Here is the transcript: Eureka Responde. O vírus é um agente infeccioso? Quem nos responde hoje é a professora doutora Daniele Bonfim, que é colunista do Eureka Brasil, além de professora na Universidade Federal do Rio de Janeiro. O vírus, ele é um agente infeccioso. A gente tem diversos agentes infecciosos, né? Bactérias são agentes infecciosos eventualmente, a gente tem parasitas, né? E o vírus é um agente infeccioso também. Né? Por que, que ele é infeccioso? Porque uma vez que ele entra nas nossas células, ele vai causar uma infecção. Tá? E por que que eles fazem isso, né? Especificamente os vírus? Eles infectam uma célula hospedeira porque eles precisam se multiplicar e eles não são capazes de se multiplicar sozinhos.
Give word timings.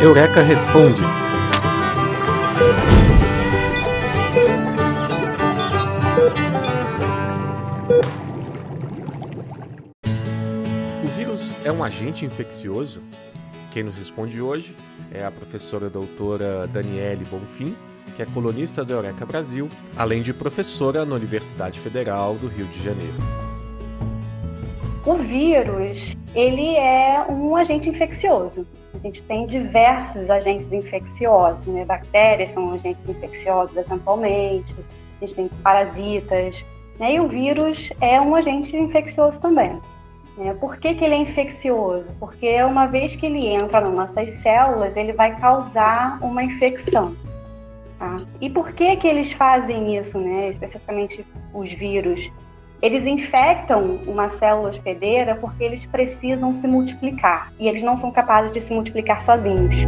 Eureka 0.00 0.40
Responde. 0.40 1.02
O 11.02 11.06
vírus 11.16 11.56
é 11.64 11.72
um 11.72 11.82
agente 11.82 12.24
infeccioso? 12.24 13.02
Quem 13.72 13.82
nos 13.82 13.96
responde 13.96 14.40
hoje 14.40 14.76
é 15.10 15.24
a 15.24 15.30
professora 15.32 15.90
doutora 15.90 16.68
Daniele 16.68 17.24
Bonfim, 17.24 17.74
que 18.14 18.22
é 18.22 18.26
colunista 18.26 18.84
do 18.84 18.92
Eureka 18.92 19.26
Brasil, 19.26 19.68
além 19.96 20.22
de 20.22 20.32
professora 20.32 21.04
na 21.04 21.16
Universidade 21.16 21.80
Federal 21.80 22.36
do 22.36 22.46
Rio 22.46 22.66
de 22.66 22.80
Janeiro. 22.84 23.53
O 25.06 25.16
vírus, 25.16 26.16
ele 26.34 26.76
é 26.76 27.26
um 27.28 27.54
agente 27.54 27.90
infeccioso. 27.90 28.66
A 28.94 28.98
gente 28.98 29.22
tem 29.24 29.46
diversos 29.46 30.30
agentes 30.30 30.72
infecciosos, 30.72 31.66
né? 31.66 31.84
Bactérias 31.84 32.52
são 32.52 32.72
agentes 32.72 33.06
infecciosos 33.06 33.76
eventualmente, 33.76 34.74
a 35.20 35.26
gente 35.26 35.34
tem 35.34 35.48
parasitas, 35.62 36.64
né? 36.98 37.14
E 37.16 37.20
o 37.20 37.28
vírus 37.28 37.90
é 38.00 38.18
um 38.18 38.34
agente 38.34 38.74
infeccioso 38.78 39.38
também. 39.38 39.78
Né? 40.38 40.54
Por 40.54 40.78
que, 40.78 40.94
que 40.94 41.04
ele 41.04 41.14
é 41.14 41.18
infeccioso? 41.18 42.10
Porque 42.18 42.62
uma 42.62 42.86
vez 42.86 43.14
que 43.14 43.26
ele 43.26 43.46
entra 43.46 43.82
nas 43.82 43.92
nossas 43.92 44.30
células, 44.30 44.96
ele 44.96 45.12
vai 45.12 45.38
causar 45.38 46.18
uma 46.22 46.42
infecção. 46.42 47.14
Tá? 47.98 48.16
E 48.40 48.48
por 48.48 48.72
que 48.72 48.96
que 48.96 49.06
eles 49.06 49.32
fazem 49.32 49.98
isso, 49.98 50.18
né? 50.18 50.48
Especificamente 50.48 51.26
os 51.52 51.70
vírus? 51.74 52.32
Eles 52.84 53.06
infectam 53.06 53.98
uma 54.06 54.28
célula 54.28 54.68
hospedeira 54.68 55.36
porque 55.36 55.64
eles 55.64 55.86
precisam 55.86 56.54
se 56.54 56.68
multiplicar 56.68 57.50
e 57.58 57.66
eles 57.66 57.82
não 57.82 57.96
são 57.96 58.12
capazes 58.12 58.52
de 58.52 58.60
se 58.60 58.74
multiplicar 58.74 59.22
sozinhos. 59.22 59.86